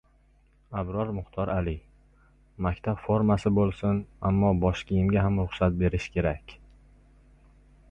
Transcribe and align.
Abror 0.81 1.11
Muxtor 1.17 1.51
Aliy: 1.55 1.77
"Maktab 2.67 3.03
formasi 3.03 3.53
bo‘lsin, 3.59 4.01
ammo 4.31 4.51
bosh 4.65 4.83
kiyimga 4.93 5.27
ham 5.29 5.39
ruxsat 5.45 5.81
berish 5.85 6.11
kerak" 6.19 6.59